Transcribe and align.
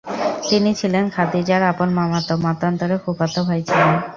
তিনি 0.49 0.71
ছিলেন 0.79 1.05
খাদিজার 1.15 1.61
আপন 1.71 1.89
মামাতো 1.97 2.33
মতান্তরে 2.45 2.95
ফুফাতো 3.03 3.39
ভাই 3.47 3.61
ছিলেন। 3.67 3.89